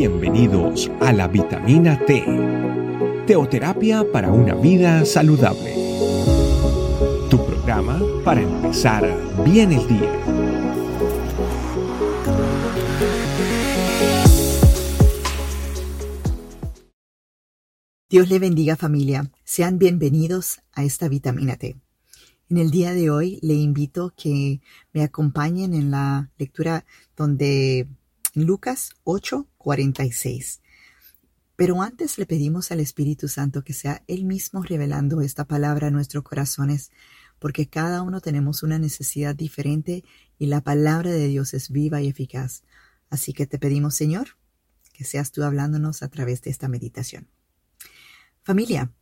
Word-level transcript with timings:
Bienvenidos 0.00 0.90
a 1.02 1.12
la 1.12 1.28
vitamina 1.28 2.02
T, 2.06 2.24
teoterapia 3.26 4.02
para 4.10 4.32
una 4.32 4.54
vida 4.54 5.04
saludable. 5.04 5.74
Tu 7.28 7.36
programa 7.44 8.00
para 8.24 8.40
empezar 8.40 9.04
bien 9.44 9.72
el 9.72 9.86
día. 9.86 10.10
Dios 18.08 18.30
le 18.30 18.38
bendiga 18.38 18.76
familia. 18.76 19.30
Sean 19.44 19.78
bienvenidos 19.78 20.62
a 20.72 20.82
esta 20.82 21.08
vitamina 21.08 21.56
T. 21.56 21.76
En 22.48 22.56
el 22.56 22.70
día 22.70 22.94
de 22.94 23.10
hoy 23.10 23.38
le 23.42 23.52
invito 23.52 24.14
que 24.16 24.62
me 24.94 25.02
acompañen 25.02 25.74
en 25.74 25.90
la 25.90 26.30
lectura 26.38 26.86
donde 27.18 27.86
Lucas 28.34 28.90
8, 29.04 29.48
46. 29.58 30.60
Pero 31.56 31.82
antes 31.82 32.16
le 32.16 32.26
pedimos 32.26 32.72
al 32.72 32.80
Espíritu 32.80 33.28
Santo 33.28 33.62
que 33.62 33.74
sea 33.74 34.02
Él 34.06 34.24
mismo 34.24 34.62
revelando 34.62 35.20
esta 35.20 35.44
palabra 35.44 35.88
a 35.88 35.90
nuestros 35.90 36.24
corazones, 36.24 36.90
porque 37.38 37.68
cada 37.68 38.02
uno 38.02 38.20
tenemos 38.20 38.62
una 38.62 38.78
necesidad 38.78 39.34
diferente 39.34 40.04
y 40.38 40.46
la 40.46 40.62
palabra 40.62 41.10
de 41.10 41.26
Dios 41.28 41.52
es 41.54 41.70
viva 41.70 42.00
y 42.00 42.08
eficaz. 42.08 42.62
Así 43.10 43.32
que 43.32 43.46
te 43.46 43.58
pedimos, 43.58 43.94
Señor, 43.94 44.38
que 44.92 45.04
seas 45.04 45.32
tú 45.32 45.42
hablándonos 45.42 46.02
a 46.02 46.08
través 46.08 46.40
de 46.42 46.50
esta 46.50 46.68
meditación. 46.68 47.28
Familia, 48.42 48.92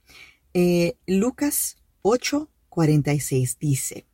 eh, 0.52 0.96
Lucas 1.06 1.76
8, 2.02 2.50
46 2.68 3.58
dice, 3.60 4.06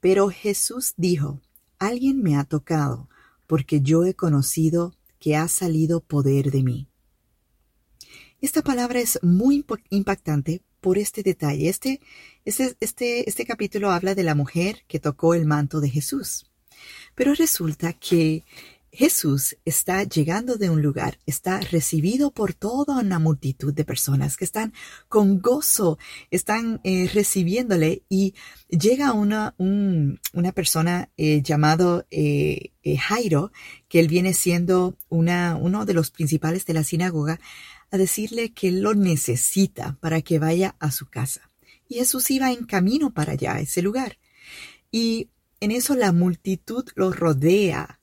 Pero 0.00 0.30
Jesús 0.30 0.94
dijo, 0.96 1.40
Alguien 1.78 2.22
me 2.22 2.36
ha 2.36 2.44
tocado, 2.44 3.08
porque 3.50 3.80
yo 3.80 4.04
he 4.04 4.14
conocido 4.14 4.94
que 5.18 5.34
ha 5.34 5.48
salido 5.48 5.98
poder 5.98 6.52
de 6.52 6.62
mí. 6.62 6.86
Esta 8.40 8.62
palabra 8.62 9.00
es 9.00 9.18
muy 9.22 9.64
impactante 9.88 10.62
por 10.80 10.98
este 10.98 11.24
detalle. 11.24 11.68
Este, 11.68 12.00
este, 12.44 12.76
este, 12.78 13.28
este 13.28 13.44
capítulo 13.44 13.90
habla 13.90 14.14
de 14.14 14.22
la 14.22 14.36
mujer 14.36 14.84
que 14.86 15.00
tocó 15.00 15.34
el 15.34 15.46
manto 15.46 15.80
de 15.80 15.90
Jesús. 15.90 16.48
Pero 17.16 17.34
resulta 17.34 17.92
que 17.92 18.44
Jesús 18.92 19.56
está 19.64 20.02
llegando 20.02 20.56
de 20.56 20.68
un 20.68 20.82
lugar, 20.82 21.18
está 21.24 21.60
recibido 21.60 22.32
por 22.32 22.54
toda 22.54 22.98
una 22.98 23.18
multitud 23.18 23.72
de 23.72 23.84
personas 23.84 24.36
que 24.36 24.44
están 24.44 24.72
con 25.08 25.40
gozo, 25.40 25.98
están 26.30 26.80
eh, 26.82 27.08
recibiéndole 27.12 28.02
y 28.08 28.34
llega 28.68 29.12
una, 29.12 29.54
una 29.58 30.52
persona 30.52 31.10
eh, 31.16 31.40
llamado 31.42 32.04
eh, 32.10 32.72
Jairo, 32.98 33.52
que 33.88 34.00
él 34.00 34.08
viene 34.08 34.34
siendo 34.34 34.96
una, 35.08 35.56
uno 35.56 35.84
de 35.84 35.94
los 35.94 36.10
principales 36.10 36.66
de 36.66 36.74
la 36.74 36.84
sinagoga, 36.84 37.38
a 37.92 37.96
decirle 37.96 38.52
que 38.52 38.72
lo 38.72 38.94
necesita 38.94 39.98
para 40.00 40.20
que 40.22 40.38
vaya 40.38 40.74
a 40.80 40.90
su 40.90 41.06
casa. 41.06 41.50
Y 41.88 41.96
Jesús 41.96 42.30
iba 42.30 42.52
en 42.52 42.66
camino 42.66 43.12
para 43.12 43.32
allá, 43.32 43.54
a 43.54 43.60
ese 43.60 43.82
lugar. 43.82 44.18
Y 44.90 45.28
en 45.60 45.72
eso 45.72 45.94
la 45.94 46.12
multitud 46.12 46.84
lo 46.94 47.12
rodea 47.12 47.99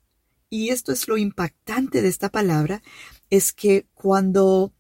y 0.50 0.70
esto 0.70 0.92
es 0.92 1.08
lo 1.08 1.18
impactante 1.18 2.02
de 2.02 2.08
esta 2.08 2.30
palabra, 2.30 2.82
es 3.30 3.52
que 3.54 3.88
cuando 3.94 4.74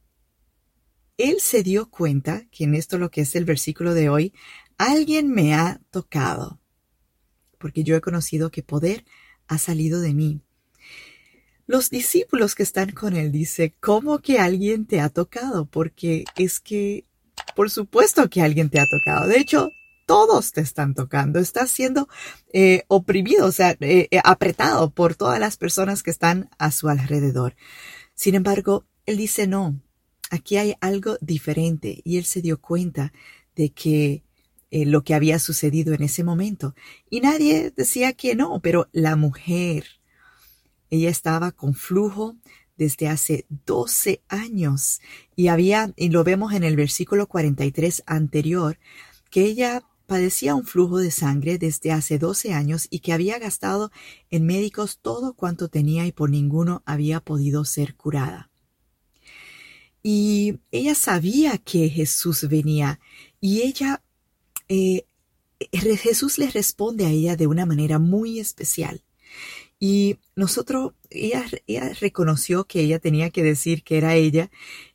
él 1.18 1.38
se 1.40 1.64
dio 1.64 1.90
cuenta, 1.90 2.46
que 2.52 2.66
en 2.66 2.76
esto 2.76 2.98
lo 2.98 3.10
que 3.10 3.22
es 3.22 3.36
el 3.36 3.46
versículo 3.46 3.94
de 3.94 4.10
hoy, 4.10 4.34
alguien 4.78 5.30
me 5.30 5.56
ha 5.56 5.82
tocado, 5.90 6.60
porque 7.58 7.84
yo 7.84 7.96
he 7.96 8.02
conocido 8.02 8.52
que 8.52 8.64
poder 8.64 9.04
ha 9.48 9.58
salido 9.58 10.00
de 10.02 10.14
mí. 10.14 10.42
Los 11.66 11.90
discípulos 11.90 12.56
que 12.56 12.64
están 12.64 12.92
con 12.92 13.16
él 13.16 13.32
dice, 13.32 13.76
¿cómo 13.82 14.20
que 14.20 14.40
alguien 14.40 14.86
te 14.86 15.02
ha 15.02 15.10
tocado? 15.10 15.66
Porque 15.66 16.24
es 16.38 16.62
que, 16.62 17.06
por 17.56 17.70
supuesto 17.70 18.30
que 18.30 18.42
alguien 18.42 18.70
te 18.70 18.80
ha 18.80 18.86
tocado. 18.86 19.28
De 19.28 19.38
hecho, 19.38 19.70
todos 20.08 20.54
te 20.54 20.62
están 20.62 20.96
tocando, 20.96 21.38
estás 21.38 21.70
siendo 21.70 22.08
eh, 22.54 22.84
oprimido, 22.88 23.46
o 23.46 23.52
sea, 23.52 23.72
eh, 23.82 24.08
eh, 24.10 24.22
apretado 24.24 24.90
por 24.90 25.16
todas 25.16 25.38
las 25.38 25.58
personas 25.58 26.02
que 26.02 26.12
están 26.12 26.50
a 26.58 26.72
su 26.72 26.88
alrededor. 26.88 27.56
Sin 28.16 28.34
embargo, 28.34 28.86
él 29.06 29.18
dice, 29.18 29.48
no, 29.48 29.80
aquí 30.32 30.56
hay 30.56 30.76
algo 30.80 31.18
diferente 31.20 32.02
y 32.06 32.18
él 32.18 32.24
se 32.24 32.42
dio 32.42 32.60
cuenta 32.60 33.14
de 33.56 33.70
que 33.70 34.24
lo 34.72 35.04
que 35.04 35.14
había 35.14 35.40
sucedido 35.40 35.94
en 35.94 36.04
ese 36.04 36.24
momento. 36.24 36.74
Y 37.10 37.22
nadie 37.22 37.72
decía 37.76 38.14
que 38.14 38.36
no, 38.36 38.60
pero 38.62 38.90
la 38.92 39.16
mujer, 39.16 39.86
ella 40.90 41.10
estaba 41.10 41.52
con 41.52 41.74
flujo 41.74 42.36
desde 42.78 43.08
hace 43.08 43.46
12 43.66 44.22
años 44.30 45.02
y 45.36 45.48
había, 45.48 45.94
y 45.96 46.10
lo 46.10 46.24
vemos 46.24 46.54
en 46.54 46.64
el 46.64 46.76
versículo 46.76 47.28
43 47.28 48.04
anterior, 48.06 48.78
que 49.30 49.44
ella 49.46 49.84
padecía 50.08 50.56
un 50.56 50.66
flujo 50.66 50.98
de 50.98 51.12
sangre 51.12 51.60
desde 51.60 51.92
hace 51.92 52.18
12 52.18 52.54
años 52.54 52.88
y 52.90 53.00
que 53.00 53.14
había 53.14 53.38
gastado 53.38 53.92
en 54.32 54.46
médicos 54.46 55.00
todo 55.02 55.34
cuanto 55.34 55.68
tenía 55.68 56.08
y 56.08 56.12
por 56.12 56.32
ninguno 56.32 56.82
había 56.86 57.20
podido 57.20 57.66
ser 57.66 57.96
curada. 57.96 58.50
Y 60.02 60.60
ella 60.72 60.96
sabía 60.96 61.58
que 61.58 61.90
Jesús 61.90 62.48
venía 62.50 63.00
y 63.42 63.62
ella, 63.62 64.02
eh, 64.70 65.06
Jesús 65.72 66.38
le 66.38 66.50
responde 66.50 67.06
a 67.06 67.10
ella 67.10 67.36
de 67.36 67.48
una 67.48 67.66
manera 67.66 68.00
muy 68.00 68.40
especial. 68.40 69.04
Y 69.80 70.18
nosotros, 70.36 70.94
ella, 71.10 71.46
ella 71.68 71.92
reconoció 72.00 72.66
que 72.66 72.82
ella 72.82 73.00
tenía 73.00 73.30
que 73.30 73.44
decir 73.44 73.84
que 73.84 73.98
era 73.98 74.16
ella 74.16 74.50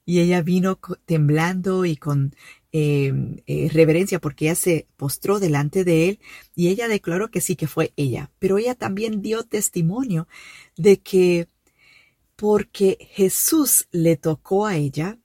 y 0.04 0.20
ella 0.20 0.42
vino 0.42 0.80
temblando 1.06 1.84
y 1.84 1.96
con 1.96 2.34
Em, 2.74 3.36
eh, 3.46 3.68
reverencia 3.70 4.18
porque 4.18 4.46
ella 4.46 4.54
se 4.54 4.88
postró 4.96 5.38
delante 5.38 5.84
de 5.84 6.08
él 6.08 6.20
y 6.54 6.68
ella 6.68 6.88
declaró 6.88 7.30
que 7.30 7.42
sí 7.42 7.54
que 7.54 7.66
fue 7.66 7.92
ella, 7.96 8.32
pero 8.38 8.56
ella 8.56 8.74
también 8.74 9.20
dio 9.20 9.44
testimonio 9.44 10.26
de 10.78 10.98
que 11.02 11.48
porque 12.34 12.96
Jesús 13.10 13.88
le 13.92 14.16
tocó 14.16 14.64
a 14.64 14.76
ella, 14.76 15.18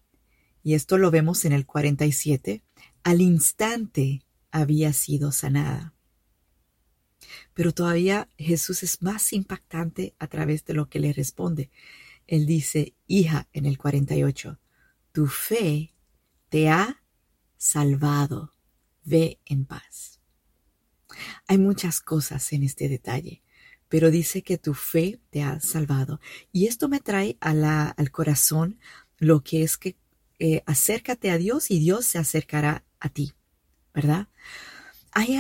y 0.61 0.73
esto 0.73 0.97
lo 0.97 1.09
vemos 1.09 1.45
en 1.45 1.53
el 1.53 1.65
47, 1.65 2.63
al 3.03 3.21
instante 3.21 4.23
había 4.51 4.91
sido 4.91 5.31
sanada. 5.31 5.93
Pero 7.53 7.73
todavía 7.73 8.29
Jesús 8.37 8.83
es 8.83 9.01
más 9.01 9.33
impactante 9.33 10.15
a 10.19 10.27
través 10.27 10.65
de 10.65 10.73
lo 10.73 10.89
que 10.89 10.99
le 10.99 11.13
responde. 11.13 11.71
Él 12.27 12.45
dice, 12.45 12.93
hija, 13.07 13.47
en 13.53 13.65
el 13.65 13.77
48, 13.77 14.59
tu 15.11 15.27
fe 15.27 15.93
te 16.49 16.69
ha 16.69 17.03
salvado, 17.57 18.53
ve 19.03 19.39
en 19.45 19.65
paz. 19.65 20.19
Hay 21.47 21.57
muchas 21.57 22.01
cosas 22.01 22.51
en 22.53 22.63
este 22.63 22.89
detalle, 22.89 23.41
pero 23.89 24.11
dice 24.11 24.41
que 24.43 24.57
tu 24.57 24.73
fe 24.73 25.19
te 25.29 25.43
ha 25.43 25.59
salvado. 25.59 26.19
Y 26.51 26.67
esto 26.67 26.89
me 26.89 26.99
trae 26.99 27.37
al 27.39 28.11
corazón 28.11 28.79
lo 29.17 29.43
que 29.43 29.63
es 29.63 29.77
que 29.77 29.97
eh, 30.39 30.61
acércate 30.65 31.31
a 31.31 31.37
Dios 31.37 31.71
y 31.71 31.79
Dios 31.79 32.05
se 32.05 32.19
acercará 32.19 32.83
a 32.99 33.09
ti, 33.09 33.33
¿verdad? 33.93 34.27
Hay 35.11 35.35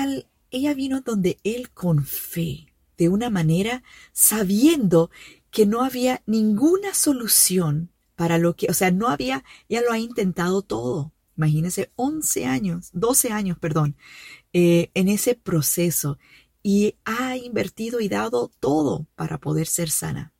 ella 0.51 0.73
vino 0.73 1.01
donde 1.01 1.39
Él 1.43 1.69
con 1.71 2.05
fe, 2.05 2.73
de 2.97 3.09
una 3.09 3.29
manera 3.29 3.83
sabiendo 4.13 5.09
que 5.51 5.65
no 5.65 5.83
había 5.83 6.21
ninguna 6.25 6.93
solución 6.93 7.91
para 8.15 8.37
lo 8.37 8.55
que, 8.55 8.67
o 8.69 8.73
sea, 8.73 8.91
no 8.91 9.07
había, 9.09 9.43
ya 9.69 9.81
lo 9.81 9.91
ha 9.91 9.99
intentado 9.99 10.61
todo. 10.61 11.13
Imagínense 11.37 11.91
11 11.95 12.45
años, 12.45 12.89
12 12.93 13.31
años, 13.31 13.59
perdón, 13.59 13.95
eh, 14.53 14.89
en 14.95 15.07
ese 15.07 15.35
proceso 15.35 16.17
y 16.63 16.95
ha 17.05 17.37
invertido 17.37 17.99
y 17.99 18.09
dado 18.09 18.51
todo 18.59 19.07
para 19.15 19.39
poder 19.39 19.67
ser 19.67 19.89
sana. 19.89 20.33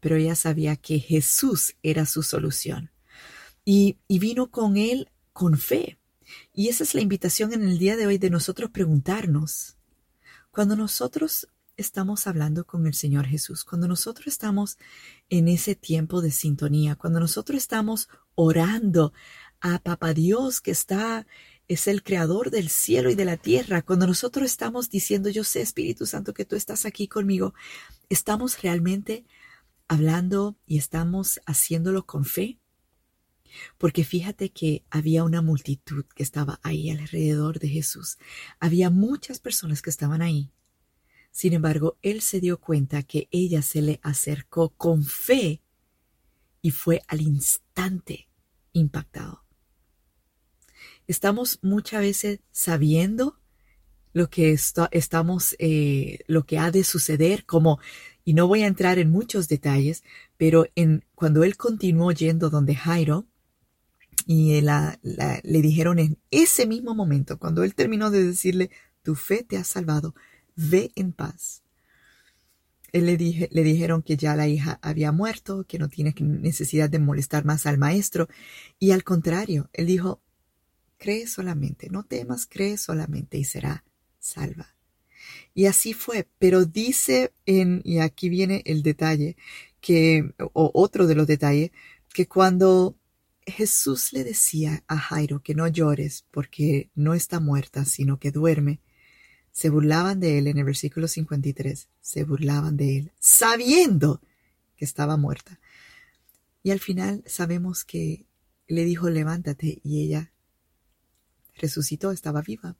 Pero 0.00 0.16
ella 0.16 0.34
sabía 0.34 0.76
que 0.76 0.98
Jesús 0.98 1.76
era 1.82 2.04
su 2.04 2.22
solución 2.22 2.90
y, 3.64 3.98
y 4.08 4.18
vino 4.18 4.50
con 4.50 4.76
él 4.76 5.08
con 5.32 5.56
fe. 5.56 5.97
Y 6.52 6.68
esa 6.68 6.84
es 6.84 6.94
la 6.94 7.00
invitación 7.00 7.52
en 7.52 7.62
el 7.62 7.78
día 7.78 7.96
de 7.96 8.06
hoy 8.06 8.18
de 8.18 8.30
nosotros 8.30 8.70
preguntarnos, 8.70 9.76
cuando 10.50 10.76
nosotros 10.76 11.48
estamos 11.76 12.26
hablando 12.26 12.66
con 12.66 12.86
el 12.86 12.94
Señor 12.94 13.26
Jesús, 13.26 13.64
cuando 13.64 13.86
nosotros 13.86 14.26
estamos 14.26 14.78
en 15.30 15.48
ese 15.48 15.74
tiempo 15.74 16.20
de 16.20 16.32
sintonía, 16.32 16.96
cuando 16.96 17.20
nosotros 17.20 17.56
estamos 17.56 18.08
orando 18.34 19.12
a 19.60 19.78
Papá 19.78 20.12
Dios 20.12 20.60
que 20.60 20.72
está, 20.72 21.26
es 21.68 21.86
el 21.86 22.02
creador 22.02 22.50
del 22.50 22.70
cielo 22.70 23.10
y 23.10 23.14
de 23.14 23.24
la 23.24 23.36
tierra. 23.36 23.82
Cuando 23.82 24.06
nosotros 24.06 24.46
estamos 24.46 24.90
diciendo, 24.90 25.28
yo 25.28 25.44
sé 25.44 25.60
Espíritu 25.60 26.06
Santo 26.06 26.34
que 26.34 26.44
tú 26.44 26.56
estás 26.56 26.86
aquí 26.86 27.08
conmigo, 27.08 27.54
estamos 28.08 28.60
realmente 28.62 29.24
hablando 29.86 30.56
y 30.66 30.78
estamos 30.78 31.40
haciéndolo 31.46 32.06
con 32.06 32.24
fe. 32.24 32.58
Porque 33.76 34.04
fíjate 34.04 34.50
que 34.50 34.84
había 34.90 35.24
una 35.24 35.42
multitud 35.42 36.04
que 36.14 36.22
estaba 36.22 36.60
ahí 36.62 36.90
alrededor 36.90 37.58
de 37.58 37.68
Jesús. 37.68 38.18
Había 38.60 38.90
muchas 38.90 39.38
personas 39.40 39.82
que 39.82 39.90
estaban 39.90 40.22
ahí. 40.22 40.52
Sin 41.30 41.52
embargo, 41.52 41.98
él 42.02 42.20
se 42.20 42.40
dio 42.40 42.58
cuenta 42.58 43.02
que 43.02 43.28
ella 43.30 43.62
se 43.62 43.82
le 43.82 44.00
acercó 44.02 44.70
con 44.70 45.04
fe 45.04 45.62
y 46.62 46.70
fue 46.70 47.02
al 47.06 47.20
instante 47.20 48.28
impactado. 48.72 49.44
Estamos 51.06 51.58
muchas 51.62 52.00
veces 52.00 52.40
sabiendo 52.50 53.38
lo 54.12 54.28
que 54.30 54.52
estamos, 54.90 55.54
eh, 55.58 56.18
lo 56.26 56.44
que 56.44 56.58
ha 56.58 56.70
de 56.70 56.84
suceder, 56.84 57.44
como, 57.46 57.78
y 58.24 58.34
no 58.34 58.48
voy 58.48 58.62
a 58.62 58.66
entrar 58.66 58.98
en 58.98 59.10
muchos 59.10 59.48
detalles, 59.48 60.02
pero 60.36 60.66
en, 60.74 61.04
cuando 61.14 61.44
él 61.44 61.56
continuó 61.56 62.10
yendo 62.12 62.50
donde 62.50 62.74
Jairo, 62.74 63.26
y 64.30 64.60
le 64.60 65.62
dijeron 65.62 65.98
en 65.98 66.18
ese 66.30 66.66
mismo 66.66 66.94
momento, 66.94 67.38
cuando 67.38 67.64
él 67.64 67.74
terminó 67.74 68.10
de 68.10 68.22
decirle, 68.22 68.70
tu 69.02 69.14
fe 69.14 69.42
te 69.42 69.56
ha 69.56 69.64
salvado, 69.64 70.14
ve 70.54 70.92
en 70.96 71.14
paz. 71.14 71.62
Él 72.92 73.06
le, 73.06 73.16
dije, 73.16 73.48
le 73.50 73.62
dijeron 73.62 74.02
que 74.02 74.18
ya 74.18 74.36
la 74.36 74.46
hija 74.46 74.78
había 74.82 75.12
muerto, 75.12 75.64
que 75.66 75.78
no 75.78 75.88
tiene 75.88 76.14
necesidad 76.20 76.90
de 76.90 76.98
molestar 76.98 77.46
más 77.46 77.64
al 77.64 77.78
maestro. 77.78 78.28
Y 78.78 78.90
al 78.90 79.02
contrario, 79.02 79.70
él 79.72 79.86
dijo, 79.86 80.20
cree 80.98 81.26
solamente, 81.26 81.88
no 81.88 82.04
temas, 82.04 82.44
cree 82.44 82.76
solamente 82.76 83.38
y 83.38 83.44
será 83.44 83.82
salva. 84.18 84.74
Y 85.54 85.64
así 85.64 85.94
fue, 85.94 86.28
pero 86.38 86.66
dice 86.66 87.32
en, 87.46 87.80
y 87.82 88.00
aquí 88.00 88.28
viene 88.28 88.60
el 88.66 88.82
detalle, 88.82 89.38
que, 89.80 90.34
o 90.52 90.70
otro 90.74 91.06
de 91.06 91.14
los 91.14 91.26
detalles, 91.26 91.70
que 92.12 92.26
cuando 92.26 92.97
Jesús 93.50 94.12
le 94.12 94.24
decía 94.24 94.84
a 94.86 94.98
Jairo 94.98 95.42
que 95.42 95.54
no 95.54 95.68
llores 95.68 96.24
porque 96.30 96.90
no 96.94 97.14
está 97.14 97.40
muerta, 97.40 97.84
sino 97.84 98.18
que 98.18 98.30
duerme, 98.30 98.80
se 99.52 99.70
burlaban 99.70 100.20
de 100.20 100.38
él 100.38 100.46
en 100.46 100.58
el 100.58 100.64
versículo 100.64 101.08
53, 101.08 101.88
se 102.00 102.24
burlaban 102.24 102.76
de 102.76 102.98
él, 102.98 103.12
sabiendo 103.18 104.20
que 104.76 104.84
estaba 104.84 105.16
muerta. 105.16 105.58
Y 106.62 106.70
al 106.70 106.80
final 106.80 107.22
sabemos 107.26 107.84
que 107.84 108.26
le 108.68 108.84
dijo, 108.84 109.10
levántate, 109.10 109.80
y 109.82 110.02
ella 110.02 110.30
resucitó, 111.56 112.12
estaba 112.12 112.42
viva. 112.42 112.76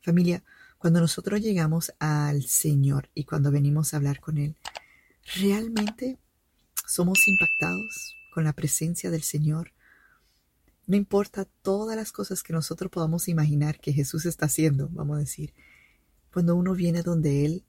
Familia, 0.00 0.44
cuando 0.78 1.00
nosotros 1.00 1.40
llegamos 1.40 1.92
al 1.98 2.44
Señor 2.44 3.10
y 3.14 3.24
cuando 3.24 3.50
venimos 3.50 3.92
a 3.92 3.96
hablar 3.96 4.20
con 4.20 4.38
Él, 4.38 4.56
realmente 5.34 6.18
somos 6.86 7.18
impactados 7.26 8.14
con 8.36 8.44
la 8.44 8.52
presencia 8.52 9.10
del 9.10 9.22
Señor. 9.22 9.72
No 10.86 10.94
importa 10.94 11.46
todas 11.46 11.96
las 11.96 12.12
cosas 12.12 12.42
que 12.42 12.52
nosotros 12.52 12.90
podamos 12.90 13.28
imaginar 13.28 13.80
que 13.80 13.94
Jesús 13.94 14.26
está 14.26 14.44
haciendo, 14.44 14.90
vamos 14.92 15.16
a 15.16 15.20
decir. 15.20 15.54
Cuando 16.30 16.54
uno 16.54 16.74
viene 16.74 17.02
donde 17.02 17.46
Él, 17.46 17.64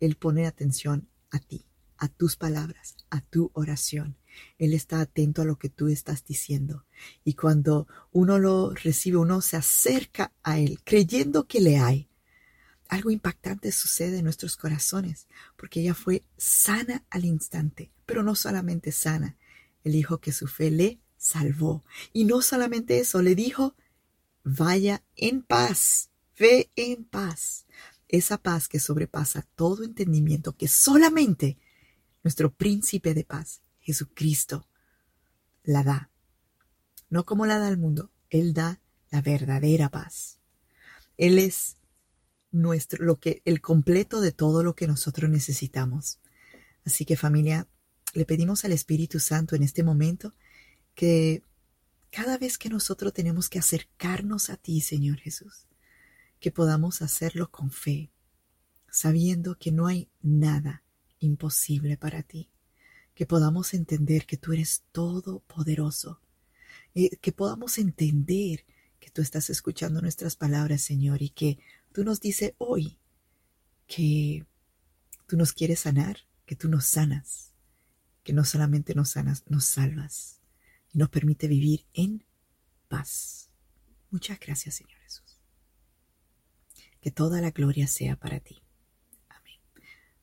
Él 0.00 0.16
pone 0.16 0.46
atención 0.46 1.06
a 1.30 1.38
ti, 1.38 1.66
a 1.98 2.08
tus 2.08 2.36
palabras, 2.36 2.96
a 3.10 3.20
tu 3.20 3.50
oración. 3.52 4.16
Él 4.56 4.72
está 4.72 5.02
atento 5.02 5.42
a 5.42 5.44
lo 5.44 5.58
que 5.58 5.68
tú 5.68 5.88
estás 5.88 6.24
diciendo. 6.24 6.86
Y 7.22 7.34
cuando 7.34 7.86
uno 8.10 8.38
lo 8.38 8.70
recibe, 8.70 9.18
uno 9.18 9.42
se 9.42 9.58
acerca 9.58 10.32
a 10.42 10.58
Él 10.58 10.80
creyendo 10.82 11.46
que 11.46 11.60
le 11.60 11.76
hay. 11.76 12.08
Algo 12.88 13.10
impactante 13.10 13.70
sucede 13.70 14.20
en 14.20 14.24
nuestros 14.24 14.56
corazones, 14.56 15.28
porque 15.58 15.80
ella 15.80 15.92
fue 15.92 16.24
sana 16.38 17.04
al 17.10 17.26
instante, 17.26 17.92
pero 18.06 18.22
no 18.22 18.34
solamente 18.34 18.92
sana. 18.92 19.36
Él 19.84 19.92
dijo 19.92 20.18
que 20.18 20.32
su 20.32 20.46
fe 20.46 20.70
le 20.70 21.00
salvó. 21.16 21.84
Y 22.12 22.24
no 22.24 22.42
solamente 22.42 22.98
eso, 22.98 23.22
le 23.22 23.34
dijo, 23.34 23.74
vaya 24.44 25.02
en 25.16 25.42
paz, 25.42 26.10
ve 26.38 26.70
en 26.76 27.04
paz. 27.04 27.66
Esa 28.08 28.38
paz 28.38 28.68
que 28.68 28.80
sobrepasa 28.80 29.46
todo 29.54 29.84
entendimiento, 29.84 30.56
que 30.56 30.66
solamente 30.66 31.58
nuestro 32.24 32.52
príncipe 32.52 33.14
de 33.14 33.24
paz, 33.24 33.62
Jesucristo 33.78 34.66
la 35.62 35.82
da. 35.84 36.10
No 37.08 37.24
como 37.24 37.46
la 37.46 37.58
da 37.58 37.68
el 37.68 37.78
mundo, 37.78 38.10
Él 38.28 38.52
da 38.52 38.80
la 39.10 39.20
verdadera 39.20 39.88
paz. 39.90 40.38
Él 41.16 41.38
es 41.38 41.76
nuestro, 42.50 43.04
lo 43.04 43.20
que, 43.20 43.42
el 43.44 43.60
completo 43.60 44.20
de 44.20 44.32
todo 44.32 44.62
lo 44.62 44.74
que 44.74 44.86
nosotros 44.86 45.30
necesitamos. 45.30 46.18
Así 46.84 47.04
que 47.04 47.16
familia, 47.16 47.68
le 48.14 48.24
pedimos 48.24 48.64
al 48.64 48.72
Espíritu 48.72 49.20
Santo 49.20 49.56
en 49.56 49.62
este 49.62 49.82
momento 49.82 50.34
que 50.94 51.42
cada 52.10 52.38
vez 52.38 52.58
que 52.58 52.68
nosotros 52.68 53.12
tenemos 53.12 53.48
que 53.48 53.58
acercarnos 53.58 54.50
a 54.50 54.56
ti, 54.56 54.80
Señor 54.80 55.18
Jesús, 55.18 55.66
que 56.40 56.50
podamos 56.50 57.02
hacerlo 57.02 57.50
con 57.50 57.70
fe, 57.70 58.10
sabiendo 58.90 59.56
que 59.58 59.70
no 59.70 59.86
hay 59.86 60.08
nada 60.20 60.82
imposible 61.20 61.96
para 61.96 62.22
ti 62.22 62.50
que 63.20 63.26
podamos 63.26 63.74
entender 63.74 64.24
que 64.24 64.38
tú 64.38 64.54
eres 64.54 64.82
todopoderoso, 64.92 66.22
eh, 66.94 67.18
que 67.18 67.32
podamos 67.32 67.76
entender 67.76 68.64
que 68.98 69.10
tú 69.10 69.20
estás 69.20 69.50
escuchando 69.50 70.00
nuestras 70.00 70.36
palabras, 70.36 70.80
Señor, 70.80 71.20
y 71.20 71.28
que 71.28 71.58
tú 71.92 72.02
nos 72.02 72.20
dices 72.20 72.54
hoy 72.56 72.98
que 73.86 74.46
tú 75.26 75.36
nos 75.36 75.52
quieres 75.52 75.80
sanar, 75.80 76.20
que 76.46 76.56
tú 76.56 76.70
nos 76.70 76.86
sanas, 76.86 77.49
que 78.22 78.32
no 78.32 78.44
solamente 78.44 78.94
nos 78.94 79.10
sanas, 79.10 79.44
nos 79.48 79.64
salvas 79.64 80.40
y 80.92 80.98
nos 80.98 81.08
permite 81.08 81.48
vivir 81.48 81.86
en 81.94 82.24
paz. 82.88 83.50
Muchas 84.10 84.38
gracias, 84.40 84.76
Señor 84.76 84.98
Jesús. 85.02 85.40
Que 87.00 87.10
toda 87.10 87.40
la 87.40 87.50
gloria 87.50 87.86
sea 87.86 88.16
para 88.16 88.40
ti. 88.40 88.62
Amén. 89.28 89.58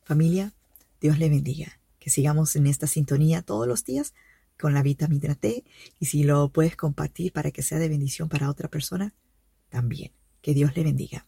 Familia, 0.04 0.54
Dios 1.00 1.18
le 1.18 1.30
bendiga 1.30 1.80
que 2.00 2.10
sigamos 2.10 2.56
en 2.56 2.68
esta 2.68 2.88
sintonía 2.88 3.42
todos 3.42 3.68
los 3.68 3.84
días 3.84 4.14
con 4.60 4.74
la 4.74 4.82
vitamina 4.82 5.36
T 5.36 5.66
y 6.00 6.06
si 6.06 6.24
lo 6.24 6.50
puedes 6.52 6.76
compartir 6.76 7.32
para 7.32 7.52
que 7.52 7.62
sea 7.62 7.80
de 7.80 7.90
bendición 7.90 8.30
para 8.30 8.50
otra 8.50 8.70
persona, 8.70 9.14
también. 9.70 10.12
Que 10.42 10.54
Dios 10.54 10.76
le 10.76 10.84
bendiga. 10.84 11.28